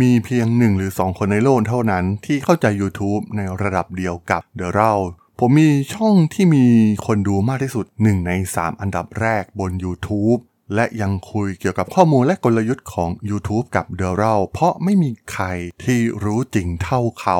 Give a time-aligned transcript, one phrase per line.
[0.00, 4.92] มีเพียงหนึ่งหรือสองคนในโลกเท่านั้นที่เข้าใจ YouTube ในระดับเดียวกับ The r o
[5.40, 6.66] ผมมีช่องที่มี
[7.06, 10.40] คนดูมากที่สุด 1 ใน 3 อันดับแรกบน YouTube
[10.74, 15.44] และยังคุยเกี่ยวกับข้อมูลและกลยุทธ์ของ YouTube กับ The r o เพราะไม่มีใคร
[15.84, 17.38] ที่รู้จริงเท่าเขา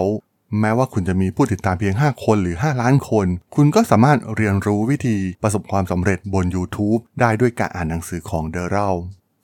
[0.60, 8.88] แม้ว่าคุณจะมีผู้ติดตามเพียง 5 คนหรือ 5 ล้านคน คุณก็สามารถเรียนรู้วิธีประสบความสำเร็จบน YouTube ได้ด้วยการอ่านหนังสือของ The r o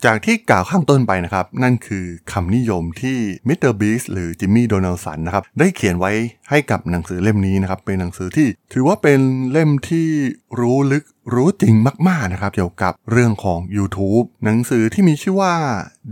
[0.08, 3.18] จากที่กล่าวข้างต้นไปนะครับ นั่นคือคำนิยมที่
[3.48, 6.12] มิสเตอร์บีสหรือจิมมี่โดนัลสันนะครับได้เขียนไว้
[6.50, 9.20] ให้กับหนังสือเล่มนี้นะครับ เป็นหนังสือที่ถือว่าเป็น
[9.50, 10.08] เล่มที่
[10.60, 11.74] รู้ลึกรู้จริง
[12.08, 15.54] มาก ๆ นะครับ เกี่ยวกับเรื่องของ YouTube หนังสือที่มีชื่อว่า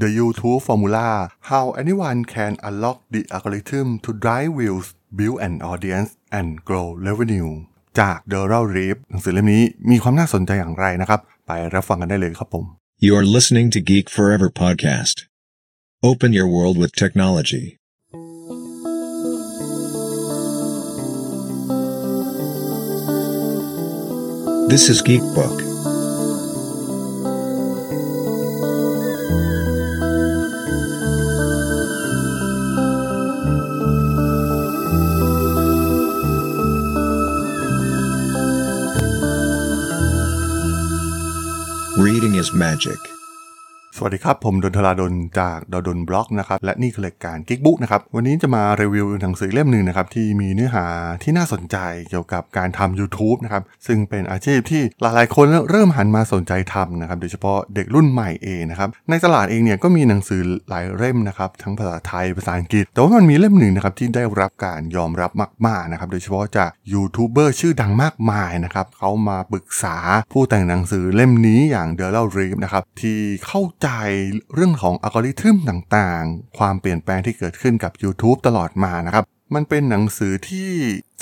[0.01, 1.09] The YouTube Formula
[1.51, 4.87] How Anyone Can Unlock the Algorithm to Drive Views
[5.17, 7.53] Build an Audience and Grow Revenue
[8.01, 15.25] จาก d e r a l Reeve หนังสือเล่มนี้มีความน่าสนใจอย่างไรนะครับ ไปรับฟังกันได้เลยครับผม You're listening to Geek Forever podcast.
[16.05, 17.77] Open your world with technology.
[24.69, 25.72] This is Geek Book.
[42.85, 43.12] Magic.
[44.05, 50.87] สวัสดีครับ ผมดนทลาดนจากดดนบล็อกนะครับ และนี่คือรายการกิ๊กบุ๊กนะครับ วันนี้จะมารีวิวหนังสือเล่มหนึ่งนะครับ ที่มีเนื้อหา
[51.23, 51.77] ที่น่าสนใจ
[52.11, 65.31] เกี่ยวกับการทำ YouTube นะครับ ซึ่งเป็นอาชีพที่หลายๆ คนเริ่มหันมาสนใจทำนะครับ โดยเฉพาะเด็กรุ่นใหม่เองนะครับ ในตลาดเองเนี่ยก็มีหนังสือหลายเล่มนะครับ ทั้งภาษาไทยภาษาอังกฤษ แต่ว่ามันมีเล่มหนึ่งนะครับที่ได้รับการยอมรับ
[65.67, 69.97] มากๆนะครับ โดยเฉพาะจากยูทูบเบอร์ชื่อดังมากมายนะครับเขามาปรึกษา
[70.33, 73.89] ผู้แต่งหนังสือเล่มนี้อย่าง Derral Eves นะครับที่เข้าใจ
[74.55, 80.71] เรื่องของอัลกอริทึมต่างๆ ความเปลี่ยนแปลงที่เกิดขึ้นกับ YouTube ตลอดมานะครับ มันเป็นหนังสือที่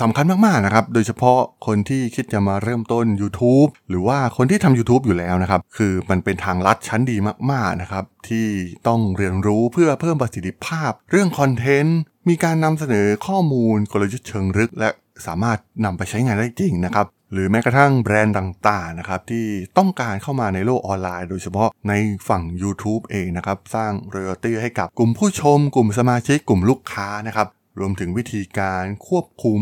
[0.01, 7.17] สำคัญมากๆนะครับ โดยเฉพาะคนที่คิดจะมาเริ่มต้น YouTube หรือว่าคนที่ทำ YouTube อยู่แล้วนะครับ คือมันเป็นทางลัดชั้นดี
[7.51, 8.47] มากๆนะครับ ที่
[8.89, 14.91] ต้องเรียนรู้เพื่อเพิ่มประสิทธิภาพ เรื่องคอนเทนต์ มีการนำเสนอข้อมูลกลยุทธ์เชิงลึก และ
[15.27, 19.47] สามารถนำไปใช้งานได้จริงนะครับ หรือแม้กระทั่งแบรนด์ต่างๆนะครับที่
[19.79, 21.93] ต้องการเข้ามาในโลกออนไลน์ โดยเฉพาะใน
[22.29, 27.49] ฝั่ง YouTube เองนะครับ สร้างเรอตี้ให้กับกลุ่มผู้ชม กลุ่มสมาชิกกลุ่มลูกค้านะครับ
[27.81, 29.61] รวมถึงวิธีการควบคุม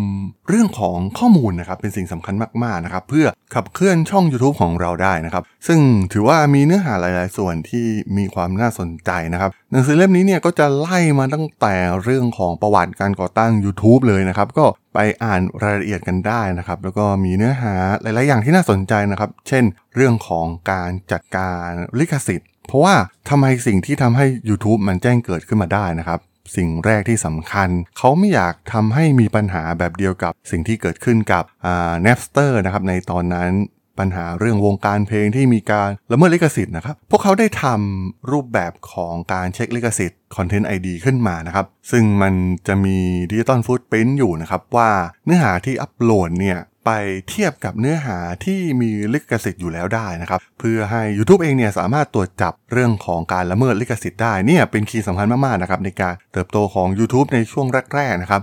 [0.48, 2.34] เรื่องของข้อมูลนะครับ เป็นสิ่งสำคัญ
[2.64, 5.80] มากๆนะครับ เพื่อขับเคลื่อนช่อง YouTube ของเราได้นะครับ ซึ่ง
[6.12, 7.86] ถือว่ามีเนื้อหาหลายๆ ส่วนที่
[8.16, 14.64] มีความน่าสนใจนะครับ หนังสือเล่มนี้เนี่ยก็จะไล่มาตั้งแต่เรื่องของประวัติการก่อตั้ง YouTube เลยนะครับ ก็
[14.94, 19.64] ไปอ่านรายละเอียดกันได้นะครับ แล้วก็มีเนื้อหาหลาย ๆ อย่างที่น่าสนใจนะครับ เช่น
[19.94, 21.68] เรื่องของการจัดการ
[21.98, 22.94] ลิขสิทธิ์ เพราะว่า
[23.30, 26.20] ทำไมสิ่งที่ทำให้ YouTube มันแจ้งเกิดขึ้นมาได้นะครับ
[26.56, 33.50] สิ่งแรกที่สำคัญ เขาไม่อยากทำให้มีปัญหาแบบเดียวกับสิ่งที่เกิดขึ้นกับอ่า Napster นะครับในตอนนั้น
[33.98, 42.34] ปัญหาเรื่องวงการเพลงที่มีการละเมิดลิขสิทธิ์นะครับ พวกเขาได้ทำรูปแบบของการเช็คลิขสิทธิ์ Content ID ขึ้นมานะครับ ซึ่งมัน
[42.66, 42.98] จะมี
[43.30, 44.90] digital footprint อยู่นะครับ ว่า
[45.24, 46.58] เนื้อหาที่อัปโหลดเนี่ย
[46.88, 58.42] ไปเทียบกับเนื้อหาที่มีลิขสิทธิ์อยู่แล้วได้นะครับเพื่อให้ YouTube เองเนี่ยสามารถตรวจจับเรื่องของการละเมิดลิขสิทธิ์ได้เนี่ยเป็น key สำคัญมากๆนะครับในการเติบโตของ YouTube ในช่วงแรกๆนะครับ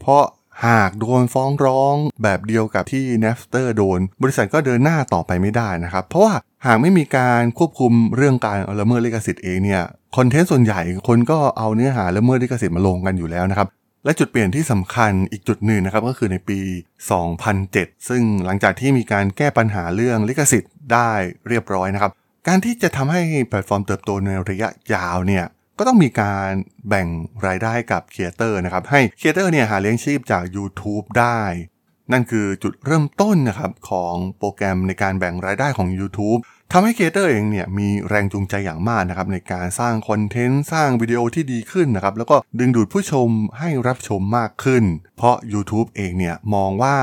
[0.00, 0.24] เพราะ
[0.66, 6.34] หากโดนฟ้องร้องแบบเดียวกับที่ Napster โดน บริษัทก็เดินหน้าต่อไปไม่ได้นะครับ เพราะว่า
[6.66, 9.82] หากไม่มีการควบคุมเรื่องการละเมิดลิขสิทธิ์เองเนี่ย
[10.16, 13.68] คอนเทนต์ส่วนใหญ่คนก็เอาเนื้อหาละเมิดลิขสิทธิ์มาลงกันอยู่แล้วนะครับ
[14.04, 16.60] และจุดเปลี่ยนที่สำคัญอีกจุดหนึ่งนะครับก็คือในปี
[17.34, 21.10] 2007 ซึ่งหลังจากที่มีการแก้ปัญหาเรื่องลิขสิทธิ์ได้
[21.48, 22.12] เรียบร้อยนะครับ
[22.48, 25.44] การที่จะทำให้แพลตฟอร์มเติบโตในระยะยาวเนี่ย
[25.78, 26.50] ก็ต้องมีการ
[26.88, 27.08] แบ่ง
[27.46, 31.40] รายได้กับครีเอเตอร์นะครับ ให้ครีเอเตอร์เนี่ยหาเลี้ยงชีพจาก YouTube ได้
[32.12, 36.40] นั่นคือจุดเริ่มต้นนะครับของโปรแกรมในการแบ่งรายได้ของ YouTube
[36.72, 43.28] ทำให้ครีเอเตอร์เองเนี่ยมีแรงจูงใจอย่างมากนะครับในการสร้างคอนเทนต์สร้างวิดีโอที่ดีขึ้นนะครับแล้วก็ดึงดูดผู้ชม
[43.58, 44.84] ให้รับชมมากขึ้น
[45.16, 46.96] เพราะ YouTube เองเนี่ยมองว่า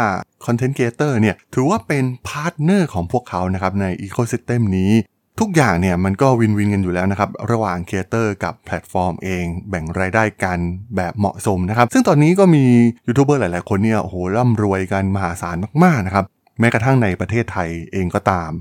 [0.45, 4.91] คอนเทนต์ครีเอเตอร์เนี่ยถือว่าเป็น partner ของพวกเขานะครับใน ecosystem นี้
[5.39, 10.59] ทุกอย่างเนี่ยมันก็ win-win กันอยู่แล้วนะครับ ระหว่างครีเอเตอร์กับแพลตฟอร์มเอง แบ่งรายได้กัน
[10.95, 12.65] แบบเหมาะสมนะครับ ซึ่งตอนนี้ก็มี
[13.07, 16.25] ยูทูบเบอร์หลาย ๆ คนเนี่ยโอ้โหร่ำรวยกันมหาศาลมาก ๆ นะครับ
[16.59, 18.51] แม้กระทั่งในประเทศไทยเองก็ตาม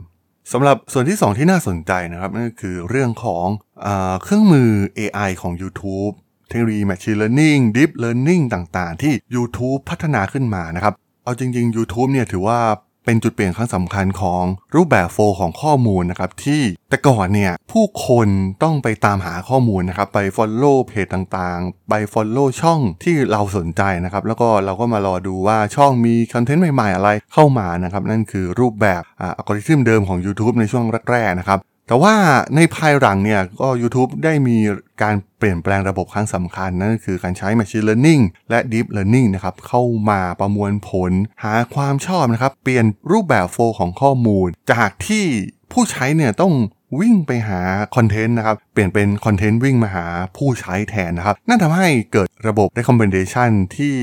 [0.52, 3.46] สำหรับส่วนที่ 2 ที่น่าสนใจนะครับนั่นก็คือเรื่องของ
[3.86, 3.88] อ
[4.22, 6.12] เครื่องมือ AI ของ YouTube
[6.48, 10.94] เทคโนโลยี Machine Learning Deep Learning ต่างๆ ที่ YouTube พัฒนาขึ้นมานะครับ
[11.24, 12.58] เอาจริง ๆ YouTube เนี่ยถือว่า
[13.06, 14.42] เป็นจุดเปลี่ยนครั้งสำคัญของ
[14.74, 18.28] รูปแบบโฟของข้อมูลนะครับที่แต่ก่อนเนี่ยผู้คน
[18.62, 31.58] ต้องไปตามหาข้อมูลนะครับไป Follow เพจต่างๆ ไป Follow ช่องที่เราสนใจนะครับแล้วก็เราก็มารอดูว่าช่องมีคอนเทนต์ใหม่ๆอะไรเข้ามานะครับนั่นคือรูปแบบอัลกอริทึมเดิมของ YouTube ในช่วงแรกๆนะครับ
[31.88, 32.14] แต่ว่า
[32.56, 34.56] ในภายหลังเนี่ยก็ YouTube ได้มี
[35.02, 41.12] การเปลี่ยนแปลงระบบครั้งสำคัญ นั่นคือการใช้ Machine Learning และ Deep Learning นะครับเข้ามาประมวลผล
[41.42, 45.24] หาความชอบนะครับ เปลี่ยนรูปแบบโฟลของข้อมูล จากที่
[45.72, 46.54] ผู้ใช้เนี่ยต้อง
[47.00, 47.60] วิ่งไปหา
[47.96, 50.06] คอนเทนต์นะครับ เปลี่ยนเป็นคอนเทนต์วิ่งมาหา
[50.36, 53.94] ผู้ใช้แทนนะครับ นั่นทำให้เกิดระบบ recommendation ที่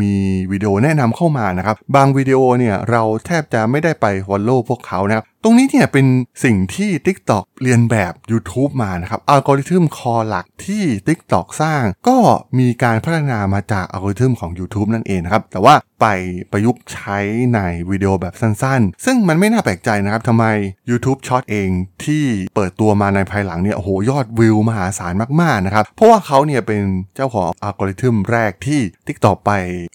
[0.00, 0.14] มี
[0.52, 6.06] วิดีโอแนะนำเข้ามานะครับ บางวิดีโอเนี่ยเราแทบจะไม่ได้ไป follow พวกเขานะครับตรงนี้เนี่ยเป็น
[6.44, 12.16] สิ่งที่ TikTok เรียนแบบ YouTube มานะครับอัลกอริทึมคอหลักที่ TikTok สร้าง ก็
[12.58, 16.06] มีการพัฒนามาจากอัลกอริทึมของ YouTube นั่นเองนะครับ แต่ว่าไป
[16.52, 17.18] ประยุกต์ใช้
[17.54, 20.44] ในวิดีโอแบบสั้นๆ ซึ่งมันไม่น่าแปลกใจนะครับทำไม
[20.90, 21.68] YouTube Short เอง
[22.04, 22.24] ที่
[22.54, 26.82] เปิดตัวมาในภายหลังเนี่ยโอ้โหยอดวิวมหาศาลมากๆนะครับ เพราะว่าเขาเนี่ยเป็น
[27.16, 29.52] เจ้าของอัลกอริทึมแรกที่ TikTok ไป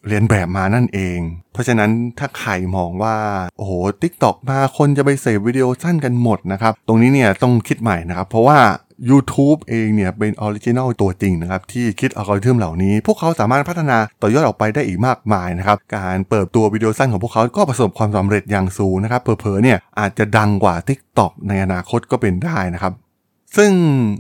[0.08, 1.20] เลียนแบบมานั่นเอง
[1.54, 3.18] เพราะฉะนั้นถ้าใครมองว่า
[3.58, 8.60] โอ้โห TikTok มาคนจะไปเสพวิดีโอสั้นกันหมดนะครับ ตรงนี้เนี่ยต้องคิดใหม่นะครับ เพราะว่า
[9.10, 22.94] YouTube เองเนี่ยเป็น original ตัวจริงนะครับ ที่คิดอัลกอริทึมเหล่านี้ พวกเขาสามารถพัฒนาต่อยอดออกไปได้อีกมากมายนะครับ การเปิดตัววิดีโอสั้นของพวกเขาก็ประสบความสำเร็จอย่างสูงนะครับเผลอๆเนี่ยอาจจะดังกว่า TikTok ในอนาคตก็เป็นได้นะครับ
[23.58, 23.72] ซึ่ง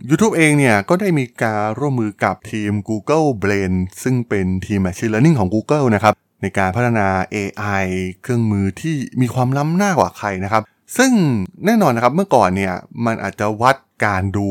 [0.09, 3.73] YouTube เองเนี่ยก็ได้มีการร่วมมือกับทีม Google Brain
[4.03, 7.85] ซึ่งเป็นทีม Machine Learning ของ Google นะครับในการพัฒนา AI
[8.21, 10.63] เครื่องมือที่มีความล้ำหน้ากว่าใครนะครับ
[10.97, 11.11] ซึ่ง
[11.65, 12.73] แน่นอนนะครับเมื่อก่อนเนี่ย
[13.05, 13.75] มันอาจจะวัด
[14.05, 14.49] การดู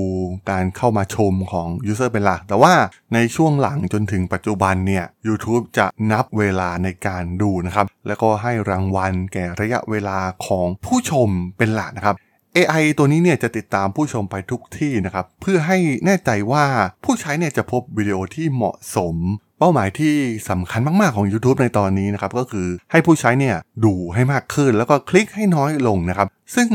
[0.51, 2.75] การเข้ามาชมของ User เป็นหลัก แต่ว่า
[3.15, 11.29] ในช่วงหลังจนถึงปัจจุบันเนี่ย YouTube จะนับเวลาในการดูนะครับ แล้วก็ให้รางวัลแก่ระยะเวลาของผู้ชม
[11.59, 12.17] เป็นหลักนะครับ
[12.57, 16.65] AI ตัวนี้เนี่ยจะติดตามผู้ชมไปทุกที่นะครับ เพื่อให้แน่ใจว่า
[17.05, 19.17] ผู้ใช้เนี่ยจะพบวิดีโอที่เหมาะสม
[19.65, 20.15] เป้าหมายที่
[20.51, 26.69] สำคัญมาก ๆ ของ YouTube ในตอนนี้นะครับ ก็คือให้ผู้ใช้เนี่ยดูให้มากขึ้น แล้วก็คลิกให้น้อยลงนะครับ ซึ่ง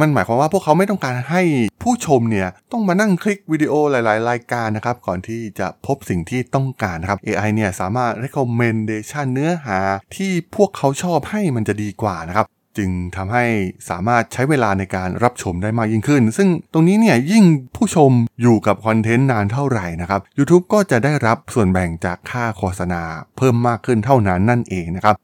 [0.00, 1.42] มันหมายความว่าพวกเขาไม่ต้องการให้
[1.82, 9.78] ผู้ชมเนี่ยต้องมานั่งคลิกวิดีโอหลาย ๆ รายการนะครับ ก่อนที่จะพบสิ่งที่ต้องการนะครับ AI เนี่ยสามารถ recommendation เนื้อหา
[10.16, 12.46] ที่พวกเขาชอบให้มันจะดีกว่านะครับ
[12.78, 13.44] จึงทำให้
[13.88, 17.44] สามารถใช้เวลาในการรับชมได้มากยิ่งขึ้น ซึ่งตรงนี้เนี่ยยิ่ง
[17.76, 18.10] ผู้ชม
[18.42, 23.02] อยู่กับคอนเทนต์นานเท่าไหร่นะครับ YouTube ก็จะได้รับส่วนแบ่งจากค่าโฆษณา
[23.36, 25.16] เพิ่มมากขึ้นเท่านั้นนั่นเองนะครับ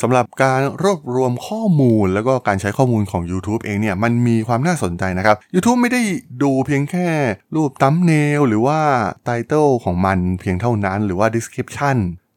[0.00, 6.02] สำหรับการรวบรวมข้อมูลแล้วก็การใช้ข้อมูลของ YouTube เองเนี่ยมันมีความน่าสนใจนะครับ YouTube ไม่ได้
[6.42, 7.08] ดูเพียงแค่
[7.54, 8.80] รูปตัมเนลหรือว่า
[9.24, 11.96] ไตเติลของมันเพียงเท่านั้น หรือว่า description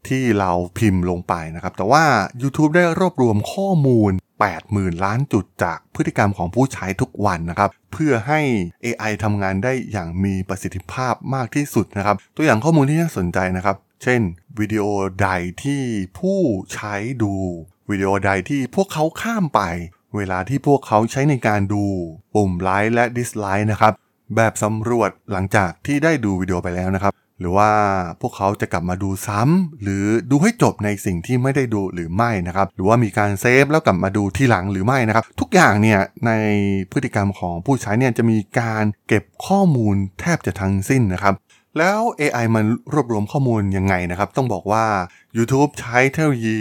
[0.10, 2.04] ที่เราพิมพ์ลงไปนะครับ แต่ว่า
[2.42, 4.12] YouTube ได้รวบรวมข้อมูล
[4.58, 8.42] 80,000 ล้านจุดจากพฤติกรรมของผู้ใช้ทุกวันนะครับ เพื่อให้
[8.86, 14.22] AI ทำงานได้อย่างมีประสิทธิภาพมากที่สุดนะครับ ตัวอย่างข้อมูลที่น่าสนใจนะครับ เช่น
[14.60, 14.84] วิดีโอ
[15.22, 15.30] ใด
[15.64, 15.84] ที่
[16.20, 16.40] ผู้
[16.74, 17.34] ใช้ดู
[17.90, 19.62] วิดีโอใดที่พวกเขาข้ามไป
[20.16, 21.84] เวลาที่พวกเขาใช้ในการดู
[22.36, 23.94] ปุ่มไลค์และดิสไลค์นะครับ
[24.36, 27.72] แบบสำรวจหลังจากที่ได้ดูวิดีโอไปแล้วนะครับ หรือว่า
[28.22, 36.32] พวกเขาจะกลับมาดูซ้ำหรือดูให้จบในสิ่งที่ไม่ได้ดูหรือไม่นะครับหรือว่ามีการเซฟแล้วกลับมาดูที่หลังหรือไม่นะครับทุกอย่างเนี่ยใน
[36.92, 41.36] พฤติกรรมของผู้ใช้เนี่ยจะมีการเก็บข้อมูลแทบจะทั้งสิ้นนะครับ
[41.78, 44.86] แล้ว AI มันรวบรวมข้อมูลยังไงนะครับ ต้องบอกว่า
[45.38, 46.60] YouTube ใช้เทคโนโลยี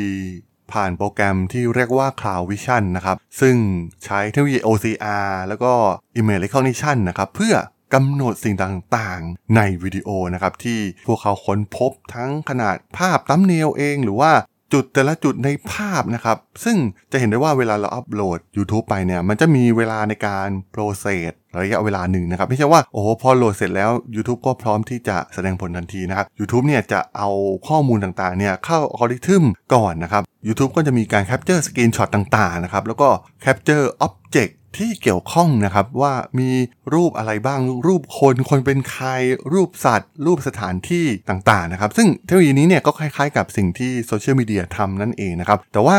[0.73, 3.57] ผ่านโปรแกรมที่เรียกว่า Cloud Vision นะครับ ซึ่ง
[4.05, 5.73] ใช้เทคโนโลยี OCR แล้วก็
[6.21, 7.55] Image Recognition นะครับ เพื่อ
[7.95, 14.33] กำหนดสิ่งต่างๆ ในวิดีโอนะครับที่พวกเขาค้นพบทั้งขนาดภาพ thumbnail เองหรือว่า
[14.73, 16.77] จุดแต่ละจุดในภาพนะครับ ซึ่ง
[17.13, 27.31] จะเห็นได้ว่าเวลาเราอัปโหลด YouTube ไปเนี่ย มันจะมีเวลาในการ process ระยะเวลาหนึ่งนะครับ ไม่ใช่ว่า โอ้โหพอโหลดเสร็จแล้ว YouTube ก็พร้อมที่จะแสดงผลทันทีนะครับ YouTube เนี่ยจะเอา
[27.69, 33.09] ข้อมูลต่างๆ เนี่ยเข้าอัลกอริทึมก่อนนะครับ YouTube ก็จะมีการ capture screenshot ต่างๆ นะครับ แล้วก็
[33.41, 36.51] capture object ที่เกี่ยวข้องนะครับว่ามี
[36.95, 39.07] รูปอะไรบ้างรูปคนคนเป็นใคร
[39.53, 45.99] รูปสัตว์ รูปสถานที่ต่างๆนะครับ ซึ่งเทคโนโลยีนี้เนี่ยก็คล้ายๆกับสิ่งที่โซเชียลมีเดียทำนั่นเองนะครับ แต่ว่า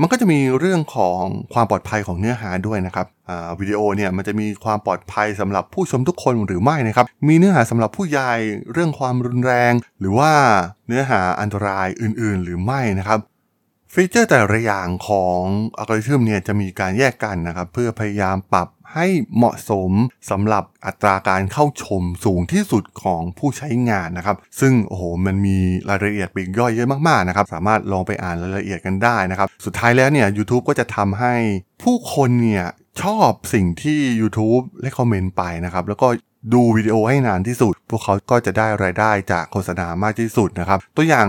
[0.00, 1.22] มันก็จะมีเรื่องของ
[1.54, 3.06] ความปลอดภัยของเนื้อหาด้วยนะครับ
[3.60, 8.32] วิดีโอเนี่ยมันจะมีความปลอดภัยสำหรับผู้ชมทุกคนหรือไม่นะครับ มีเนื้อหาสำหรับผู้ใหญ่
[8.72, 10.32] เรื่องความรุนแรง หรือว่า
[10.88, 13.20] เนื้อหาอันตรายอื่นๆ หรือไม่นะครับ
[13.94, 15.40] ฟีเจอร์แต่ละอย่างของ
[15.78, 19.90] อัลกอริทึมเนี่ยจะมีการแยกกันนะครับ เพื่อพยายามปรับให้เหมาะสม
[20.30, 31.34] สำหรับอัตราการเข้าชมสูงที่สุดของผู้ใช้งานนะครับ ซึ่งโอ้โหมันมีรายละเอียดปีกย่อยเยอะมากๆนะครับ สามารถลองไปอ่านรายละเอียดกันได้นะครับ สุดท้ายแล้วเนี่ย YouTube ก็จะทำให้
[31.82, 32.66] ผู้คนเนี่ย
[33.02, 36.08] ชอบสิ่งที่ YouTube และคอมเมนต์ไปนะครับ แล้วก็
[36.54, 41.28] ดูวิดีโอให้นานที่สุด พวกเขาก็จะได้รายได้จากโฆษณามากที่สุดนะครับ ตัวอย่าง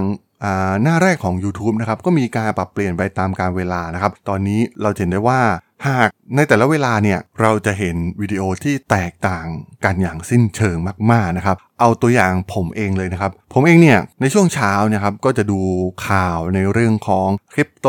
[0.84, 5.42] หน้าแรกของ YouTube นะครับก็มีการปรับเปลี่ยนไปตามการเวลานะครับ ตอนนี้เราเห็นได้ว่า
[5.88, 9.46] หากในแต่ละเวลาเนี่ยเราจะเห็นวิดีโอที่แตกต่าง
[9.86, 10.78] กันอย่างสิ้นเชิง
[11.12, 15.60] มากๆนะครับ เอาตัวอย่างผมเองเลยนะครับ ผมเองเนี่ยในช่วงเช้านะครับก็จะดู
[16.08, 17.88] ข่าวในเรื่องของคริปโต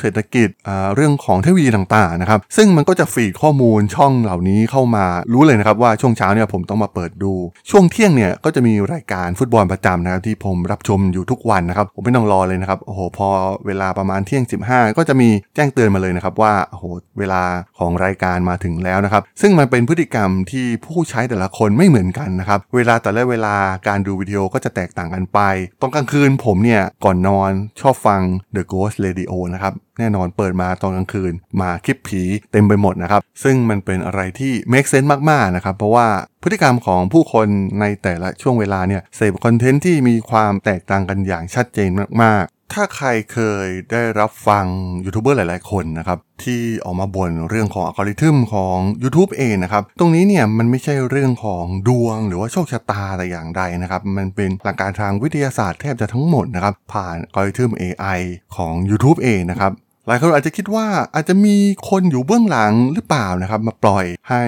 [0.00, 0.48] เศรษฐกิจ
[0.94, 7.32] เรื่องของเทคโนโลยีต่างๆนะครับซึ่งมันก็จะฟีดข้อมูลช่องเหล่านี้เข้ามารู้เลยนะครับว่าช่วงเช้าเนี่ยผมต้องมาเปิดดู
[7.70, 13.28] ช่วงเที่ยงเนี่ยก็จะมีรายการฟุตบอลประจำนะครับที่ผมรับชมอยู่ทุกวันนะครับผมไม่ต้องรอเลยนะครับโอ้โหพอ
[13.66, 16.84] เวลาประมาณเที่ยง 15 ก็จะมีแจ้งเตือนมาเลยนะครับว่าโอ้โห
[17.18, 17.42] เวลา
[17.78, 23.56] ของรายการมาถึงแล้วนะครับซึ่งมันเป็นพฤติกรรมที่ผู้ใช้แต่ละคนไม่เหมือนกันนะครับเวลาแต่ละเวลา
[23.88, 25.40] การดูวิดีโอก็จะแตกต่างกันไป
[25.80, 28.20] ตอนกลางคืนผมเนี่ย ก่อนนอนชอบฟัง
[28.54, 36.08] The Ghost Radio นะครับ แน่นอนเปิดมาตอนกลางคืน มาคลิปผีเต็มไปหมดนะครับ ซึ่งมันเป็นอะไรที่ make sense มาก ๆ นะครับ เพราะว่า
[36.42, 37.48] พฤติกรรมของผู้คน
[37.80, 41.90] ในแต่ละช่วงเวลาเนี่ยเสพคอนเทนต์ที่มีความแตกต่างกันอย่างชัดเจน
[42.22, 44.66] มาก ถ้าใครเคยได้รับฟัง
[45.04, 58.18] ยูทูบเบอร์หลาย ๆ คนนะครับ ที่ออกมาบ่นเรื่องของอัลกอริทึมของ YouTube เองนะครับ ตรงนี้เนี่ยมันไม่ใช่เรื่องของดวงหรือว่าโชคชะตาแต่อย่างใดนะครับ มันเป็นหลักการทางวิทยาศาสตร์แทบจะทั้งหมดนะครับ ผ่านอัลกอริทึม AI
[58.56, 59.72] ของ YouTube เองนะครับ
[60.08, 61.56] หลายคนอาจจะคิดว่าอาจจะมี
[61.90, 64.44] คนอยู่เบื้องหลังหรือเปล่านะครับ มาปล่อยให้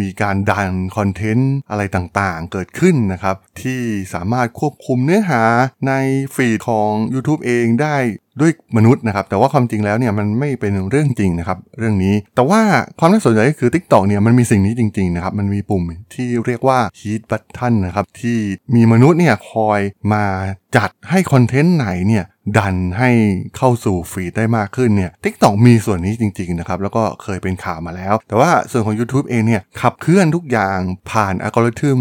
[0.00, 3.80] มีการดันคอนเทนต์อะไรต่างๆ เกิดขึ้นนะครับ ที่
[4.14, 5.42] สามารถควบคุมเนื้อหา
[5.88, 5.92] ใน
[6.34, 7.96] ฟีดของ YouTube เองได้
[8.40, 12.60] ด้วยมนุษย์นะครับ แต่ว่าความจริงแล้วเนี่ยมันไม่เป็นเรื่องจริงนะครับ เรื่องนี้แต่ว่า
[12.98, 15.82] ความน่าสนใจก็คือ TikTok เนี่ยมันมีสิ่งนี้จริงๆนะครับมันมีปุ่ม
[16.14, 18.38] ที่เรียกว่า Heat Button นะครับที่
[18.74, 19.80] มีมนุษย์เนี่ยคอย
[20.12, 20.24] มา
[20.76, 22.24] จัดให้คอนเทนต์ไหนเนี่ย
[22.58, 23.10] ดันให้
[23.56, 30.78] เข้าสู่ฟีดได้มากขึ้นเนี่ย TikTok มีส่วนนี้จริงๆนะครับแล้วก็เคยเป็นข่าวมาแล้ว แต่ว่าส่วนของ YouTube เองเนี่ยขับเคลื่อนทุกอย่าง
[31.10, 31.98] ผ่านอัลกอริทึม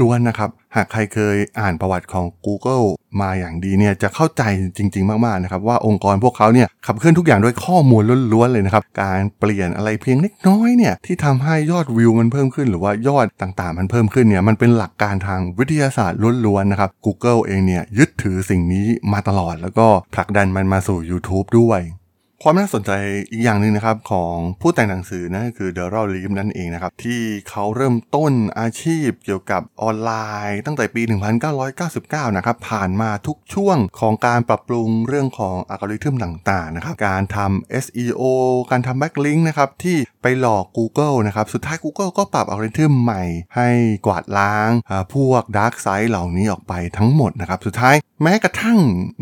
[0.00, 2.86] ล้วนๆนะครับ หากใครเคยอ่านประวัติของ Google
[3.20, 4.42] มาอย่างดีเนี่ยจะเข้าใจ
[4.76, 21.80] จริง ๆ มากๆนะครับว่าองค์กรพวกเขาเนี่ยขับเคลื่อนทุกอย่างด้วยข้อมูลล้วนๆเลยนะครับการเปลี่ยนอะไรเพียงเล็กน้อยเนี่ยที่ทำให้ยอดวิวมันเพิ่มขึ้น หรือว่ายอดต่างๆ มันเพิ่มขึ้นเนี่ยมันเป็นหลักการทางวิทยาศาสตร์ล้วนๆนะครับ Google เองเนี่ยยึดถือสิ่งนี้มาตลอดแล้วก็ผลักดันมันมาสู่ YouTube ด้วย
[22.42, 22.92] ความน่าสนใจ
[23.30, 30.12] อีกอย่างหนึ่งนะครับของผู้แต่งหนังสือนะคือ Derral Eves นั่นเองนะครับ ที่เขาเริ่มต้นอาชีพเกี่ยวกับออนไล
[30.48, 31.02] น์ ตั้งแต่ปี
[31.68, 38.22] 1999 นะครับ ผ่านมาทุกช่วงของการปรับปรุงเรื่องของอัลกอริทึมต่างๆนะครับ การทำ SEO
[38.70, 43.22] การทำ backlink นะครับ ที่ไปหลอก Google นะครับ สุดท้าย Google ก็ปรับอัลกอริทึมใหม่
[43.56, 43.68] ให้
[44.06, 44.70] กวาดล้าง
[45.14, 48.78] พวก dark side เหล่านี้ออกไปทั้งหมดนะครับสุดท้ายแม้กระทั่ง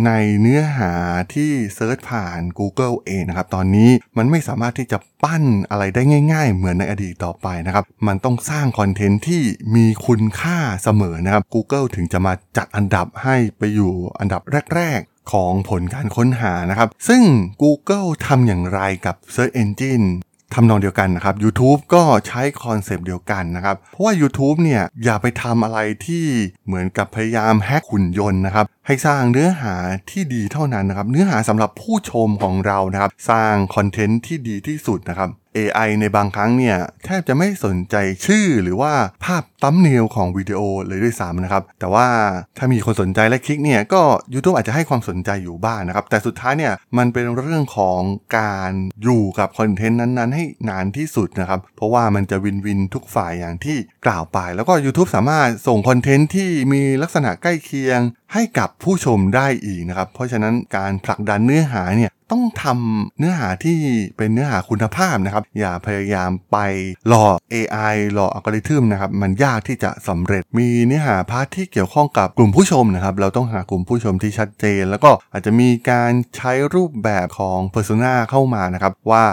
[0.06, 0.92] ในเนื้อหา
[1.34, 9.42] ที่ search ผ่าน Google เองนะครับตอนนี้มันไม่สามารถที่จะปั้นอะไรได้ง่าย ๆ เหมือนในอดีตต่อไปนะครับมันต้องสร้างคอนเทนต์ที่
[9.74, 14.40] มีคุณค่าเสมอนะครับ Google ถึงจะมาจัดอันดับให้ไปอยู่อันดับ
[14.76, 17.22] แรกๆของผลการค้นหานะครับ ซึ่ง
[17.62, 20.06] Google ทำอย่างไรกับ Search Engine
[20.54, 26.24] ทำนองเดียวกันนะครับ YouTube ก็ใช้คอนเซปต์เดียวกันนะครับ เพราะว่า YouTube เนี่ยอย่าไปทำอะไรที่
[26.66, 29.74] เหมือนกับพยายามแฮกหุ่นยนต์นะครับ ให้สร้างเนื้อหา
[30.10, 37.96] ที่ดีเท่านั้นนะครับ เนื้อหาสำหรับผู้ชมของเรานะครับ สร้างคอนเทนต์ที่ดีที่สุดนะครับ AI ในบางครั้งเนี่ยแทบจะไม่สนใจ
[38.26, 38.92] ชื่อหรือว่า
[39.24, 42.06] ภาพ thumbnail ของวิดีโอเลยด้วยซ้ำนะครับ แต่ว่า
[42.58, 44.02] ถ้ามีคนสนใจและคลิกเนี่ยก็
[44.34, 48.00] YouTube อาจจะให้ความสนใจอยู่บ้างนะครับ แต่สุดท้ายเนี่ยมันเป็นเรื่องของ
[48.38, 48.70] การ
[49.02, 58.00] อยู่กับคอนเทนต์นั้นๆ ให้นานที่สุดนะครับ เพราะว่ามันจะ win-win ทุกฝ่ายอย่างที่กล่าวไป แล้วก็ YouTube สามารถส่งคอนเทนต์ที่มีลักษณะใกล้เคียง
[58.34, 63.78] ให้กับผู้ชมได้อีกนะครับ เพราะฉะนั้นการผลักดันเนื้อหาเนี่ย ต้องทำเนื้อหาที่
[64.16, 66.56] เป็นเนื้อหาคุณภาพนะครับ อย่าพยายามไป
[67.08, 79.24] หลอก AI หลอกอัลกอริทึมนะครับ มันยากที่จะสำเร็จ มีเนื้อหา part ที่เกี่ยวข้องกับกลุ่มผู้ชมนะครับ เราต้องหากลุ่มผู้ชมที่ชัดเจน แล้วก็อาจจะมีการใช้รูปแบบของ Persona เข้ามานะครับ ว่า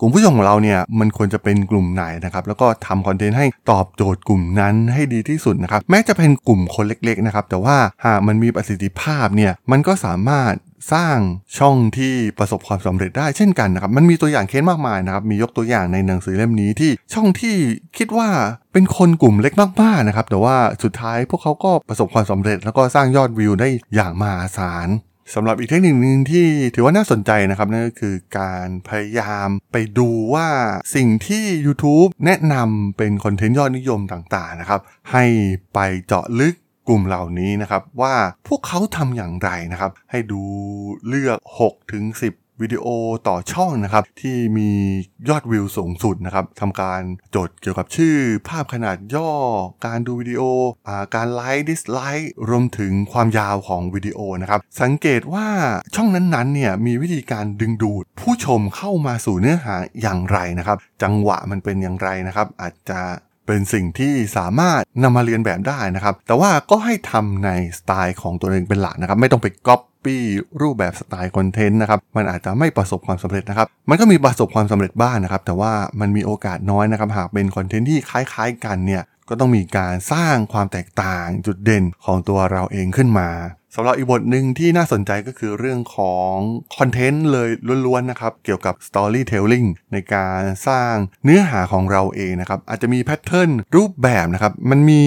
[0.00, 10.52] กลุ่มผู้ชมของเราเนี่ยมันควรจะเป็นกลุ่มไหนนะครับ แล้วก็ทำคอนเทนต์ให้ตอบโจทย์กลุ่มนั้นให้ดีที่สุดนะครับ แม้จะเป็นกลุ่มคนเล็กๆนะครับ แต่ว่าหากมันมีประสิทธิภาพเนี่ย มันก็สามารถ
[10.92, 11.18] สร้าง
[11.58, 17.56] ช่องที่ประสบความสำเร็จได้เช่นกันนะครับมันมีตัวอย่างเคสมากมายนะครับมียกตัวอย่างในหนังสือเล่มนี้ที่ช่องที่
[17.98, 18.28] คิดว่า
[18.72, 24.90] เป็นคนกลุ่มเล็กมากๆนะครับแต่ว่าสุดท้ายพวกเขาก็ประสบความสำเร็จ แล้วก็สร้างยอดวิวได้อย่างมหาศาล
[25.34, 30.48] สำหรับอีกเทคนิคหนึ่งที่ถือว่าน่าสนใจนะครับนั่นก็คือการพยายามไปดูว่า
[30.94, 34.80] สิ่งที่ YouTube แนะนำเป็นคอนเทนต์ยอดนิยมต่างๆนะครับ
[35.12, 35.24] ให้
[35.74, 36.54] ไปเจาะลึก
[36.88, 38.14] กลุ่มเหล่านี้นะครับว่า
[38.48, 40.42] พวกเขาทำอย่างไรนะครับ ให้ดู
[41.08, 42.86] เลือก6ถึง10วิดีโอ
[43.28, 44.70] ต่อช่องนะครับที่มี
[45.28, 47.02] ยอดวิวสูงสุดนะครับทำการ
[47.34, 48.16] จดเกี่ยวกับชื่อ
[48.48, 49.30] ภาพขนาดย่อ
[49.86, 50.42] การดูวิดีโอ
[50.88, 55.46] อาการ like dislike รวมถึงความยาวของวิดีโอนะครับสังเกตว่า
[55.94, 63.00] ช่องนั้นๆเนี่ยมีวิธีการดึงดูด ผู้ชมเข้ามาสู่เนื้อหาอย่างไรนะครับ จังหวะมันเป็นอย่างไรนะครับ อาจจะ
[63.46, 70.22] เป็นสิ่งที่สามารถนำมาเลียนแบบได้นะครับ แต่ว่าก็ให้ทำในสไตล์ของตัวเองเป็นหลักนะครับ ไม่ต้องไปก๊อปปี้
[70.60, 83.28] รูปแบบสไตล์คอนเทนต์นะครับ มันอาจจะไม่ประสบความสำเร็จนะครับ มันก็มีประสบความสำเร็จบ้างนะครับ แต่ว่ามันมีโอกาสน้อยนะครับ หากเป็นคอนเทนต์ที่คล้ายๆ กันเนี่ย ก็ต้องมีการสร้างความแตกต่างจุดเด่นของตัวเราเองขึ้นมา
[83.76, 86.34] สำหรับอีกบทหนึ่งที่น่าสนใจก็คือเรื่องของ
[86.76, 87.48] คอนเทนต์เลย
[87.86, 95.02] ล้วนๆนะครับ เกี่ยวกับ storytelling ในการสร้างเนื้อหาของเราเองนะครับ อาจจะมีแพทเทิร์นรูปแบบนะครับ มันมี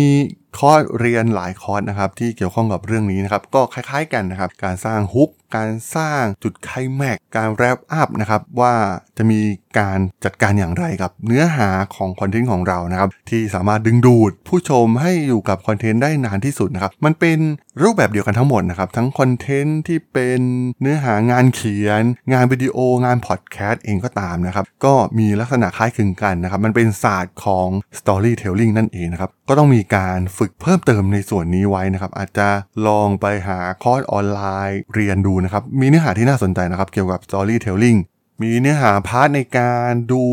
[0.58, 8.74] คอร์สเรียนหลายคอร์สนะครับที่เกี่ยวข้องกับเรื่องนี้นะครับ ก็คล้ายๆกันนะครับ การสร้าง hook การสร้างจุดไคลแม็กการ wrap up นะครับว่า
[9.18, 9.40] จะมี
[9.80, 17.40] การจัดการอย่างไรกับเนื้อหาของคอนเทนต์ของเรานะครับที่สามารถดึงดูดผู้ชมให้อยู่กับคอนเทนต์ได้นานที่สุดนะครับ มันเป็น
[17.84, 20.42] รูปแบบเดียวกันทั้งหมดนะครับ ทั้งคอนเทนต์ที่เป็น
[20.82, 22.04] เนื้อหางานเขียน
[22.34, 27.68] งานวิดีโองานพอดแคสต์เองก็ตามนะครับ ก็มีลักษณะคล้ายคลึงกันนะครับ มันเป็นศาสตร์ของ
[28.00, 32.48] storytelling นั่นเองนะครับ ก็ต้องมีการฝึกเพิ่มเติมในส่วนนี้ไว้นะครับ อาจจะ
[32.88, 38.00] ลองไปหาคอร์สออนไลน์เรียนดูนะครับ มีเนื้อหาที่น่าสนใจนะครับ เกี่ยวกับ storytelling
[38.44, 40.24] มีเนื้อหา part ในการดู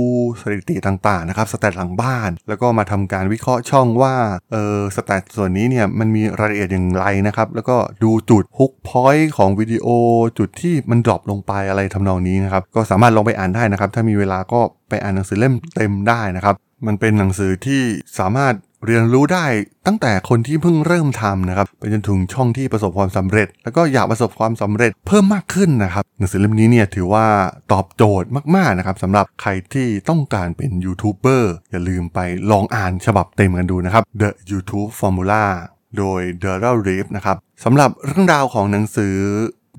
[0.41, 4.15] สถิติต่างๆนะครับ stat หลังบ้าน แล้วก็มาทำการวิเคราะห์ช่องว่า
[4.53, 9.87] เออ stat ส่วนนี้เนี่ยมันมีรายละเอียดอย่างไรนะครับ แล้วก็ดูจุด hook point ของวิดีโอ
[10.39, 16.55] จุดที่มัน drop ลงไปอะไรทำนองนี้นะครับก็สามารถลองไปอ่านได้นะครับ ถ้ามีเวลาก็ไปอ่านหนังสือเล่มเต็มได้นะครับ
[16.87, 17.83] มันเป็นหนังสือที่
[18.19, 18.55] สามารถ
[18.87, 19.47] เรียนรู้ได้
[19.87, 27.27] ตั้งแต่คนที่เพิ่งเริ่มทำนะครับไปจนถึงช่องที่ประสบความสำเร็จ แล้วก็อยากประสบความสำเร็จเพิ่มมากขึ้นนะครับหนังสือเล่มนี้เนี่ยถือว่า
[27.73, 32.19] ตอบโจทย์มากๆนะครับสำหรับใครที่ต้องการเป็นยูทูบเบอร์อย่าลืมไป
[32.51, 35.45] ลองอ่านฉบับเต็มกันดูนะครับ The YouTube Formula
[35.99, 39.15] โดย d a r r e l Reeve นะครับสำหรับเรื่องราวของหนังสือ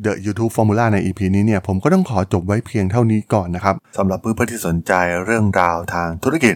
[0.06, 4.94] The YouTube Formula ใน EP นี้เนี่ยผมก็ต้องขอจบไว้เพียงเท่านี้ก่อนนะครับสำหรับเพื่อนๆที่สนใจ
[5.26, 6.56] เรื่องราวทางธุรกิจ